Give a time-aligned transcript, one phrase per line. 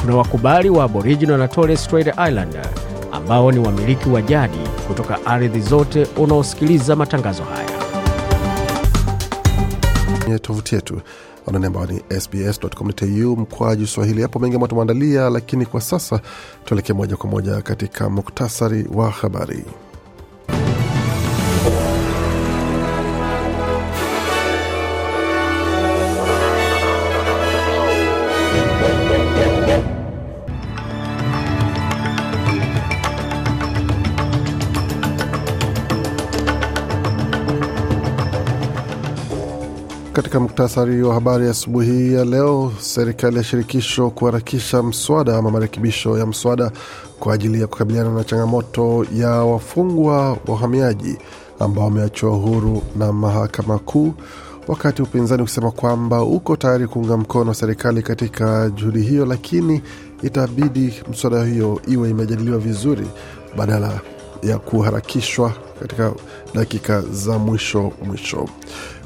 [0.00, 2.66] tuna wakubali wa Aboriginal na Torres Strait Islander
[3.12, 7.68] ambao ni wamiliki wa jadi kutoka ardhi zote unaosikiliza matangazo haya.
[10.38, 11.00] tovuti yetu
[11.48, 14.22] anani ambao ni sbs.com.au mkwaju swahili.
[14.22, 16.20] Hapo mengi ambayo tumeandalia, lakini kwa sasa
[16.64, 19.64] tuelekee moja kwa moja katika muktasari wa habari.
[40.38, 46.18] Katika muktasari wa habari asubuhi hii ya leo, serikali ya shirikisho kuharakisha mswada ama marekebisho
[46.18, 46.70] ya mswada
[47.20, 51.16] kwa ajili ya kukabiliana na changamoto ya wafungwa wahamiaji
[51.58, 54.14] ambao wameachiwa huru na mahakama kuu,
[54.68, 59.82] wakati upinzani ukisema kwamba uko tayari kuunga mkono serikali katika juhudi hiyo, lakini
[60.22, 63.06] itabidi mswada hiyo iwe imejadiliwa vizuri
[63.56, 64.00] badala
[64.42, 66.12] ya kuharakishwa katika
[66.54, 68.48] dakika za mwisho mwisho.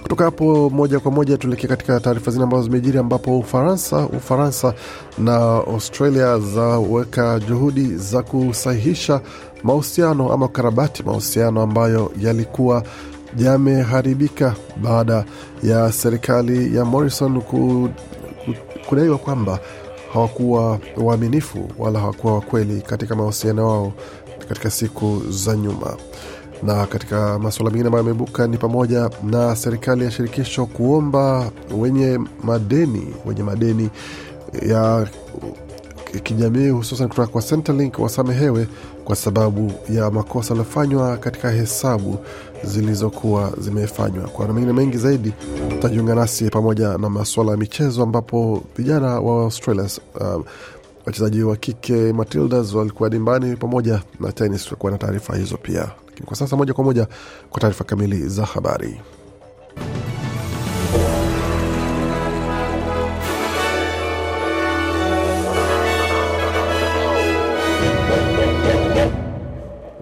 [0.02, 4.74] Kutoka hapo moja kwa moja tuelekee katika taarifa zingine ambazo zimejiri, ambapo Ufaransa Ufaransa
[5.18, 9.20] na Australia zaweka juhudi za kusahihisha
[9.62, 12.82] mahusiano ama kukarabati mahusiano ambayo yalikuwa
[13.38, 15.24] yameharibika baada
[15.62, 17.88] ya serikali ya Morrison ku,
[18.44, 18.54] ku,
[18.88, 19.58] kudaiwa kwamba
[20.12, 23.92] hawakuwa waaminifu wala hawakuwa wakweli katika mahusiano wao
[24.48, 25.96] katika siku za nyuma
[26.62, 33.14] na katika masuala mengine ambayo yameibuka ni pamoja na serikali ya shirikisho kuomba wenye madeni
[33.26, 33.90] wenye madeni
[34.68, 35.06] ya
[36.22, 38.68] kijamii hususan kutoka kwa Centrelink wasamehewe
[39.04, 42.18] kwa sababu ya makosa yaliyofanywa katika hesabu
[42.64, 44.28] zilizokuwa zimefanywa.
[44.28, 45.32] Kwa na mengine mengi zaidi,
[45.78, 49.88] utajiunga nasi pamoja na masuala ya michezo, ambapo vijana wa Australia
[50.20, 50.42] uh,
[51.06, 54.64] wachezaji wa kike Matildas walikuwa dimbani pamoja na tenis.
[54.64, 57.06] Tutakuwa na taarifa hizo pia, lakini kwa sasa moja kwa moja
[57.50, 59.00] kwa taarifa kamili za habari.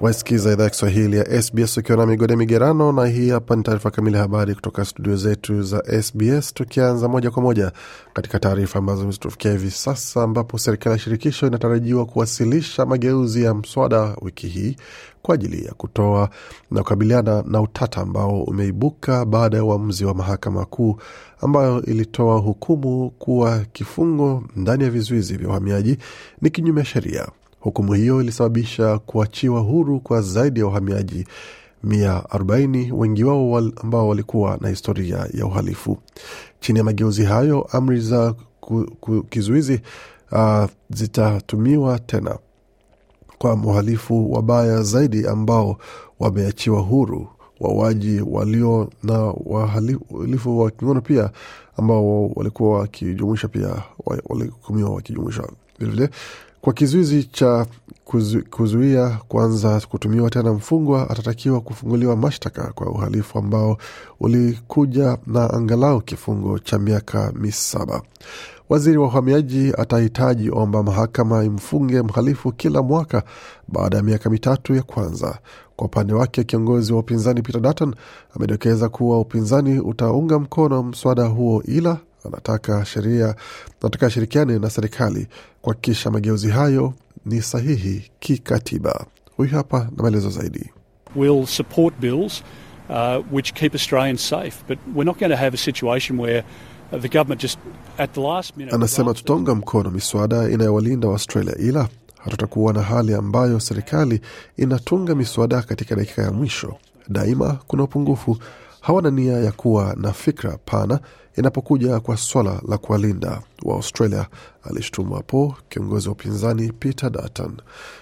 [0.01, 3.91] Wasikiza idhaa ya Kiswahili ya SBS ukiwa na migode migerano, na hii hapa ni taarifa
[3.91, 7.73] kamili ya habari kutoka studio zetu za SBS, tukianza moja kwa moja
[8.13, 14.17] katika taarifa ambazo zimetufikia hivi sasa, ambapo serikali ya shirikisho inatarajiwa kuwasilisha mageuzi ya mswada
[14.23, 14.77] wiki hii
[15.23, 16.31] kwa ajili ya kutoa
[16.71, 20.97] na kukabiliana na utata ambao umeibuka baada ya uamuzi wa mahakama kuu
[21.41, 25.97] ambayo ilitoa hukumu kuwa kifungo ndani ya vizuizi vya uhamiaji
[26.43, 27.29] ni kinyume sheria.
[27.61, 31.27] Hukumu hiyo ilisababisha kuachiwa huru kwa zaidi ya wahamiaji
[31.87, 35.99] 140 wengi wao wal, ambao walikuwa na historia ya uhalifu.
[36.61, 38.35] Chini ya mageuzi hayo, amri za
[39.31, 39.81] kizuizi
[40.33, 42.39] uh, zitatumiwa tena
[43.39, 45.77] kwa wahalifu wabaya zaidi ambao
[46.21, 47.29] wameachiwa huru,
[47.61, 51.31] wauaji walio na wahalifu wa kingono pia
[51.77, 53.83] ambao walikuwa wakijumuisha pia
[54.29, 55.43] walihukumiwa wakijumuisha
[55.79, 56.09] vilevile
[56.61, 57.67] kwa kizuizi cha
[58.05, 63.77] kuzu, kuzuia kuanza kutumiwa tena, mfungwa atatakiwa kufunguliwa mashtaka kwa uhalifu ambao
[64.21, 68.03] ulikuja na angalau kifungo cha miaka misaba.
[68.69, 73.23] Waziri wa uhamiaji atahitaji omba mahakama imfunge mhalifu kila mwaka
[73.69, 75.39] baada ya miaka mitatu ya kwanza.
[75.77, 77.95] Kwa upande wake, kiongozi wa upinzani Peter Dutton
[78.37, 83.35] amedokeza kuwa upinzani utaunga mkono mswada huo, ila anataka sheria
[83.81, 85.27] anataka ashirikiane na serikali
[85.63, 86.95] kuhakikisha mageuzi hayo
[87.27, 89.07] ni sahihi kikatiba.
[89.37, 90.71] Huyu hapa na maelezo zaidi.
[91.17, 92.43] We'll support bills
[92.89, 96.45] uh, which keep Australians safe, but we're not going to have a situation where
[96.91, 97.59] the government just
[97.99, 98.75] at the last minute.
[98.75, 101.89] Anasema tutaunga mkono miswada inayowalinda Waaustralia, ila
[102.19, 104.21] hatutakuwa na hali ambayo serikali
[104.57, 106.77] inatunga miswada katika dakika ya mwisho.
[107.09, 108.39] Daima kuna upungufu.
[108.81, 111.01] Hawana nia ya kuwa na fikra pana
[111.37, 114.27] inapokuja kwa swala la kuwalinda wa Australia,
[114.63, 117.57] alishtumu hapo kiongozi wa upinzani Peter Dutton.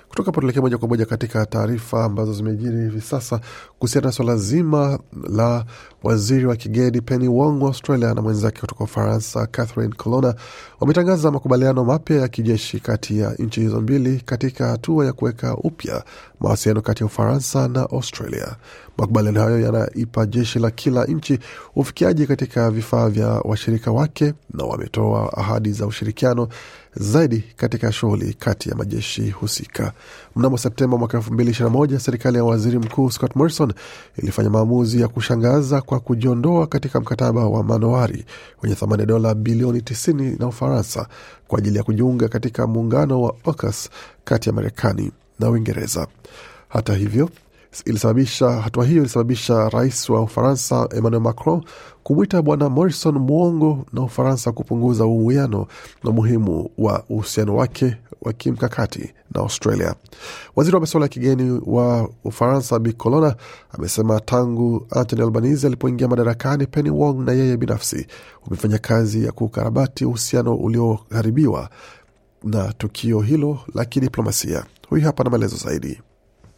[0.08, 3.40] Kutoka hapo tuelekea moja kwa moja katika taarifa ambazo zimejiri hivi sasa
[3.78, 4.98] kuhusiana na swala zima
[5.30, 5.64] la
[6.02, 10.34] waziri wa kigeni Penny Wong wa Australia na mwenzake kutoka Ufaransa Catherine Colonna
[10.80, 16.04] wametangaza makubaliano mapya ya kijeshi kati ya nchi hizo mbili katika hatua ya kuweka upya
[16.40, 18.56] mawasiliano kati ya Ufaransa na Australia.
[18.98, 21.38] Makubaliano hayo yanaipa jeshi la kila nchi
[21.76, 26.48] ufikiaji katika vifaa vya washirika wake na wametoa ahadi za ushirikiano
[26.96, 29.92] zaidi katika shughuli kati ya majeshi husika.
[30.36, 33.72] Mnamo Septemba mwaka elfu mbili ishirini na moja serikali ya waziri mkuu Scott Morrison
[34.16, 38.24] ilifanya maamuzi ya kushangaza kwa kujiondoa katika mkataba wa manowari
[38.62, 41.06] wenye thamani ya dola bilioni 90 na Ufaransa
[41.48, 43.90] kwa ajili ya kujiunga katika muungano wa AUKUS
[44.24, 46.06] kati ya Marekani na Uingereza.
[46.68, 47.30] Hata hivyo
[47.84, 51.64] ilisababisha hatua hiyo ilisababisha rais wa Ufaransa Emmanuel Macron
[52.02, 55.66] kumwita bwana Morrison mwongo na Ufaransa kupunguza uwiano
[56.04, 59.94] na umuhimu wa uhusiano wake wa kimkakati na Australia.
[60.56, 63.36] Waziri wa masuala ya kigeni wa Ufaransa Bi Colonna
[63.72, 68.06] amesema tangu Anthony Albanese alipoingia madarakani, Penny Wong na yeye binafsi
[68.44, 71.70] wamefanya kazi ya kukarabati uhusiano ulioharibiwa
[72.44, 74.64] na tukio hilo la kidiplomasia.
[74.88, 76.00] Huyu hapa na maelezo zaidi.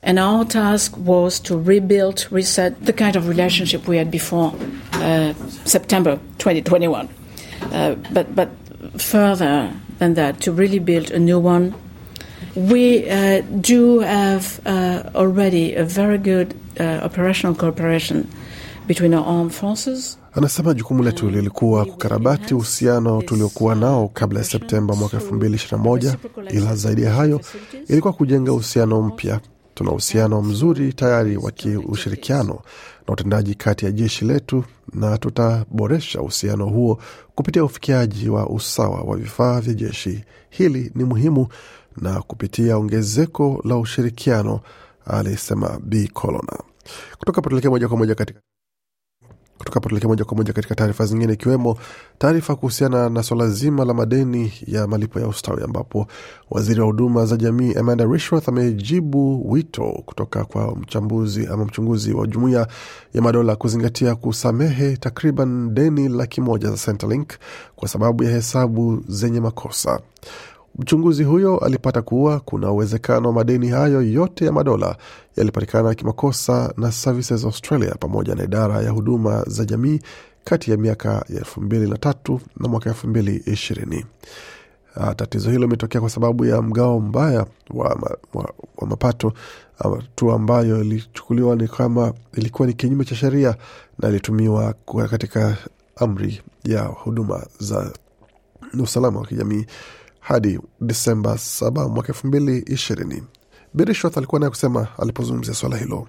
[0.02, 4.54] And our task was to rebuild, reset the kind of relationship we had before
[4.94, 7.08] uh, September 2021.
[7.72, 8.48] Uh, but, but
[8.98, 11.74] further than that, to really build a new one.
[12.56, 18.26] We uh, do have uh, already a very good uh, operational cooperation
[18.86, 20.16] between our armed forces.
[20.34, 26.14] Anasema jukumu letu lilikuwa kukarabati uhusiano tuliokuwa nao kabla ya Septemba mwaka 2021,
[26.50, 27.40] ila zaidi ya hayo
[27.88, 29.40] ilikuwa kujenga uhusiano mpya
[29.80, 32.60] Tuna uhusiano mzuri tayari wa kiushirikiano
[33.08, 36.98] na utendaji kati ya jeshi letu, na tutaboresha uhusiano huo
[37.34, 40.24] kupitia ufikiaji wa usawa wa vifaa vya jeshi.
[40.50, 41.48] Hili ni muhimu
[41.96, 44.60] na kupitia ongezeko la ushirikiano,
[45.06, 46.58] alisema B Colonna.
[47.18, 48.40] Kutoka patulekea moja kwa moja katika
[49.64, 51.76] kutoka moja kwa moja katika taarifa zingine ikiwemo
[52.18, 56.06] taarifa kuhusiana na swala zima la madeni ya malipo ya ustawi ambapo
[56.50, 62.26] waziri wa huduma za jamii Amanda Rishworth amejibu wito kutoka kwa mchambuzi ama mchunguzi wa
[62.26, 62.66] jumuiya
[63.14, 67.28] ya madola kuzingatia kusamehe takriban deni laki moja za Centrelink
[67.76, 70.00] kwa sababu ya hesabu zenye makosa.
[70.78, 74.96] Mchunguzi huyo alipata kuwa kuna uwezekano wa madeni hayo yote ya madola
[75.36, 80.00] yalipatikana kimakosa na Services Australia pamoja na idara ya huduma za jamii
[80.44, 84.04] kati ya miaka ya elfu mbili na tatu na mwaka elfu mbili ishirini.
[85.16, 89.32] Tatizo hilo imetokea kwa sababu ya mgao mbaya wa, ma, wa, wa mapato,
[89.78, 93.54] hatua ambayo ilichukuliwa ni kama ilikuwa ni kinyume cha sheria
[93.98, 94.74] na ilitumiwa
[95.10, 95.56] katika
[95.96, 97.92] amri ya huduma za
[98.82, 99.66] usalama wa kijamii
[100.20, 103.22] hadi Disemba 7 mwaka elfu mbili ishirini.
[103.74, 106.08] Birishwath alikuwa naye kusema alipozungumzia swala hilo.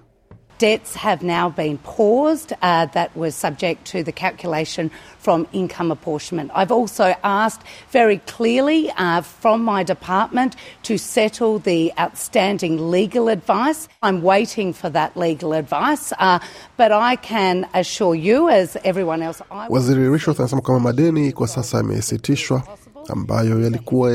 [0.58, 6.52] Debts have now been paused uh, that was subject to the calculation from income apportionment.
[6.54, 10.54] I've also asked very clearly uh, from my department
[10.84, 13.88] to settle the outstanding legal advice.
[14.02, 16.38] I'm waiting for that legal advice, uh,
[16.76, 21.48] but I can assure you, as everyone else, I Waziri Rishworth anasema kwamba madeni kwa
[21.48, 22.62] sasa yamesitishwa
[23.08, 24.12] ambayo yalikuwa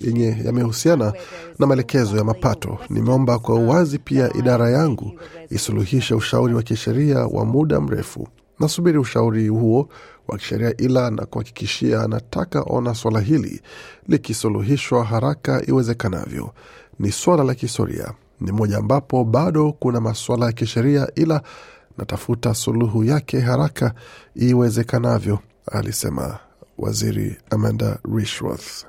[0.00, 1.12] yenye yamehusiana
[1.58, 2.78] na maelekezo ya mapato.
[2.90, 5.20] Nimeomba kwa uwazi pia idara yangu
[5.50, 8.28] isuluhishe ushauri wa kisheria wa muda mrefu.
[8.60, 9.88] Nasubiri ushauri huo
[10.28, 13.60] wa kisheria, ila na kuhakikishia, nataka ona swala hili
[14.08, 16.50] likisuluhishwa haraka iwezekanavyo.
[16.98, 21.42] Ni swala la kihistoria, ni moja ambapo bado kuna maswala ya kisheria, ila
[21.98, 23.94] natafuta suluhu yake haraka
[24.34, 25.38] iwezekanavyo,
[25.72, 26.38] alisema
[26.80, 28.84] Waziri Amanda Rishworth.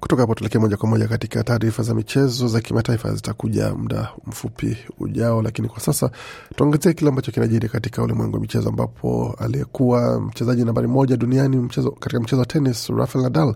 [0.00, 4.76] Kutoka hapo tuelekee moja kwa moja katika taarifa za michezo za kimataifa, zitakuja muda mfupi
[4.98, 6.10] ujao, lakini kwa sasa
[6.56, 11.90] tuangazie kile ambacho kinajiri katika ulimwengu wa michezo, ambapo aliyekuwa mchezaji nambari moja duniani mchezo,
[11.90, 13.54] katika mchezo wa tenis Rafael Nadal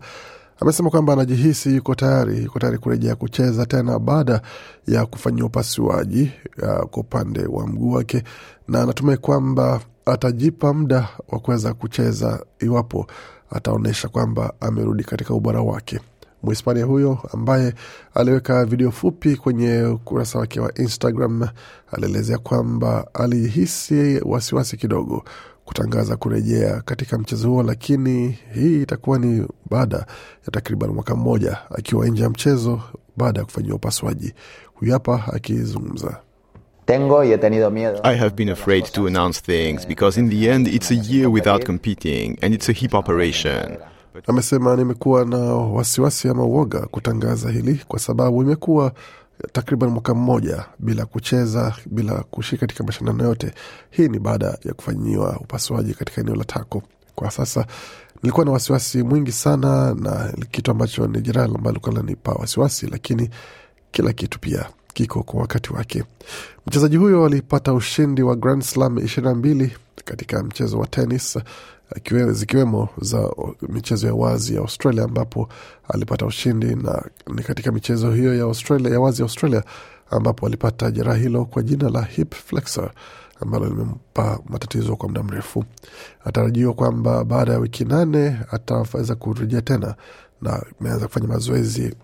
[0.60, 4.40] amesema kwamba anajihisi yuko tayari yuko tayari kurejea kucheza tena baada
[4.86, 6.32] ya kufanyiwa upasuaji
[6.90, 8.22] kwa upande wa mguu wake,
[8.68, 13.06] na anatumai kwamba atajipa muda wa kuweza kucheza iwapo
[13.50, 16.00] ataonyesha kwamba amerudi katika ubora wake.
[16.42, 17.74] Mhispania huyo ambaye
[18.14, 21.48] aliweka video fupi kwenye ukurasa wake wa Instagram
[21.92, 25.24] alielezea kwamba alihisi wasiwasi kidogo
[25.64, 32.06] kutangaza kurejea katika mchezo huo, lakini hii itakuwa ni baada ya takriban mwaka mmoja akiwa
[32.06, 32.80] nje ya mchezo
[33.16, 34.34] baada ya kufanyiwa upasuaji.
[34.74, 36.20] Huyu hapa akizungumza.
[36.86, 38.00] Tengo y he tenido miedo.
[38.02, 41.64] I have been afraid to announce things because in the end it's a year without
[41.64, 43.76] competing and it's a hip operation.
[44.26, 48.92] Amesema nimekuwa na wasiwasi ama uoga kutangaza hili kwa sababu imekuwa
[49.52, 53.54] takriban mwaka mmoja bila kucheza, bila kushiriki katika mashindano yote.
[53.90, 56.82] Hii ni baada ya kufanyiwa upasuaji katika eneo la tako.
[57.14, 57.66] Kwa sasa
[58.22, 63.30] nilikuwa na wasiwasi mwingi sana, na kitu ambacho ni jeraha ambalo likuwa lanipa wasiwasi, lakini
[63.92, 66.04] kila kitu pia kiko kwa wakati wake.
[66.66, 71.38] Mchezaji huyo alipata ushindi wa Grand Slam ishirini na mbili katika mchezo wa tenis
[72.30, 73.30] zikiwemo za
[73.68, 75.48] michezo ya wazi ya Australia ambapo
[75.88, 77.02] alipata ushindi na
[77.34, 79.62] ni katika michezo hiyo ya Australia ya wazi ya Australia
[80.10, 82.90] ambapo alipata jeraha hilo kwa jina la hip flexor
[83.40, 85.64] ambalo limempa matatizo kwa muda mrefu.
[86.24, 89.94] Atarajiwa kwamba baada ya wiki nane ataweza kurejea tena
[90.42, 91.94] na ameanza kufanya mazoezi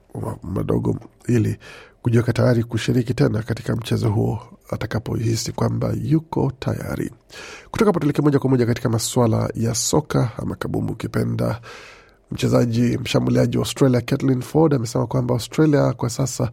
[0.43, 0.97] madogo
[1.29, 1.59] ili
[2.03, 7.11] kujiweka tayari kushiriki tena katika mchezo huo atakapohisi kwamba yuko tayari.
[7.71, 11.61] Kutoka hapo moja kwa moja katika masuala ya soka ama kabumbu ukipenda.
[12.33, 16.51] Mchezaji mshambuliaji wa Australia Caitlin Ford amesema kwamba Australia kwa sasa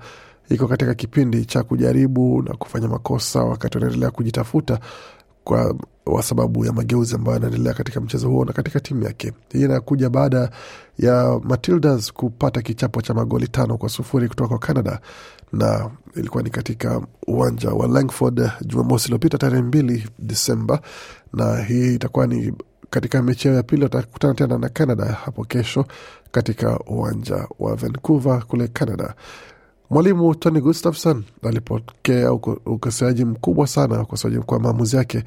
[0.49, 4.79] iko katika kipindi cha kujaribu na kufanya makosa wakati wanaendelea kujitafuta
[5.47, 5.75] kwa
[6.05, 9.33] wa sababu ya mageuzi ambayo yanaendelea katika mchezo huo na katika timu yake.
[9.53, 10.49] Hii inakuja baada
[10.99, 14.99] ya Matildas kupata kichapo cha magoli tano kwa sufuri kutoka kwa Canada,
[15.53, 20.81] na ilikuwa ni katika uwanja wa Langford Jumamosi iliyopita tarehe mbili Desemba,
[21.33, 22.53] na hii itakuwa ni
[22.89, 23.83] katika mechi yao ya pili.
[23.83, 25.85] Watakutana tena na Canada hapo kesho
[26.31, 29.13] katika uwanja wa Vancouver kule Canada.
[29.89, 35.23] Mwalimu Tony Gustafson alipokea uko- ukosoaji mkubwa sana ukosoaji kwa maamuzi yake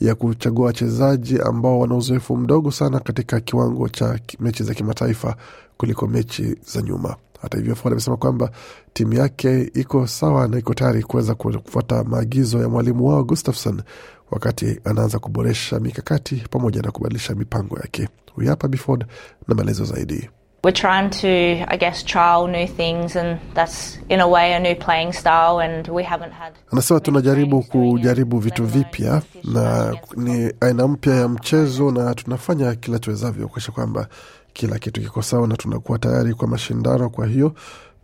[0.00, 5.36] ya kuchagua wachezaji ambao wana uzoefu mdogo sana katika kiwango cha mechi za kimataifa
[5.76, 7.16] kuliko mechi za nyuma.
[7.42, 8.50] Hata hivyo, Ford amesema kwamba
[8.92, 13.82] timu yake iko sawa na iko tayari kuweza kufuata maagizo ya mwalimu wao Gustafson
[14.30, 18.08] wakati anaanza kuboresha mikakati pamoja na kubadilisha mipango yake.
[18.34, 19.06] Huyu hapa Biford
[19.48, 20.30] na maelezo zaidi.
[20.64, 24.74] We're trying to, I guess, trial new things, and that's in a way a new
[24.74, 25.58] playing style.
[25.60, 26.52] And we haven't had.
[26.72, 33.48] Anasema tunajaribu kujaribu vitu vipya na ni aina mpya ya mchezo, na tunafanya kila tuwezavyo
[33.48, 34.06] kuhakikisha kwamba
[34.52, 37.10] kila kitu kiko sawa na tunakuwa tayari kwa mashindano.
[37.10, 37.54] Kwa hiyo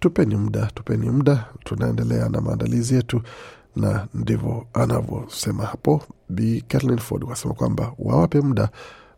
[0.01, 3.23] tupeni muda, tupeni muda, tunaendelea na maandalizi yetu,
[3.77, 8.69] na ndivyo anavyosema hapo Bi Kathleen Ford, wasema kwamba wawape muda,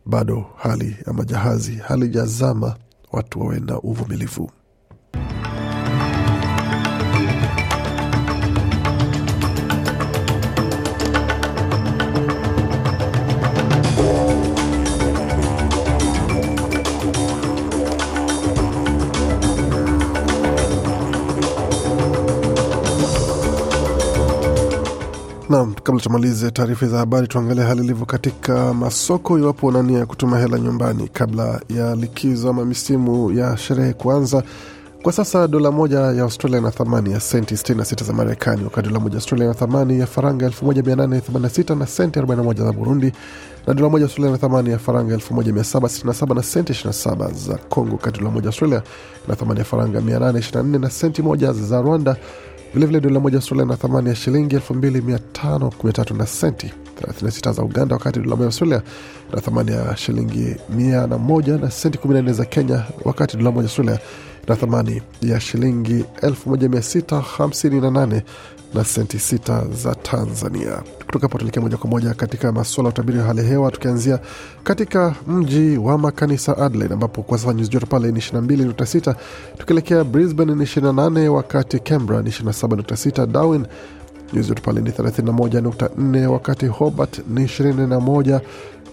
[0.05, 2.75] bado hali ama jahazi halijazama,
[3.13, 4.51] watu wawe na uvumilivu.
[25.83, 30.59] Kabla tumalize taarifa za habari, tuangalie hali ilivyo katika masoko, iwapo unania ya kutuma hela
[30.59, 34.43] nyumbani kabla ya likizo ama misimu ya sherehe kuanza.
[35.03, 38.99] Kwa sasa dola moja ya Australia ina thamani ya senti 66 za Marekani, wakati dola
[38.99, 43.13] moja Australia ina thamani ya faranga 1886 na senti 41 za Burundi,
[43.67, 48.19] na dola moja Australia ina thamani ya faranga 1767 na senti 27 za Congo, wakati
[48.19, 48.81] dola moja Australia
[49.27, 52.15] ina thamani ya faranga 824 na senti moja za Rwanda.
[52.73, 56.71] Vilevile dola moja Australia na thamani ya shilingi 2513 na senti.
[57.01, 58.81] 36 za Uganda, wakati dola moja Australia
[59.33, 63.99] na thamani ya shilingi 101 na senti 14 za Kenya, wakati dola moja Australia
[64.47, 68.21] na thamani ya shilingi 1658
[68.73, 70.83] na senti 6 za Tanzania.
[71.05, 74.19] Kutoka hapo tuelekea moja kwa moja katika masuala ya utabiri wa hali ya hewa, tukianzia
[74.63, 79.15] katika mji wa makanisa Adelaide, ambapo kwa sasa nyuzi joto pale ni 22.6,
[79.57, 83.65] tukielekea Brisbane ni 28, wakati Canberra ni 27.6, Darwin
[84.33, 88.39] nyuzi joto pale ni 31.4, wakati Hobart ni 21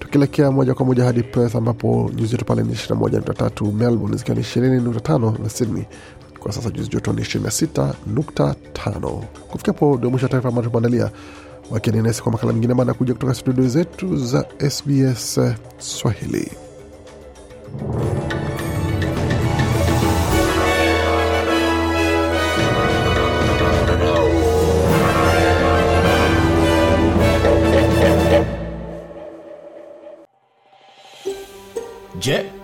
[0.00, 4.42] tukielekea moja kwa moja hadi Perth ambapo nyuzi joto pale ni 21.3, Melbourne zikiwa ni
[4.42, 5.85] 20.5 na Sydney
[6.38, 9.23] kwa sasa nyuzi joto ni 26.5.
[9.50, 11.11] Kufikia hapo ndio mwisho wa taarifa ambayo tumeandalia.
[11.71, 15.40] Wakini nasi kwa makala mengine baada ya kuja kutoka studio zetu za SBS
[15.78, 16.50] Swahili.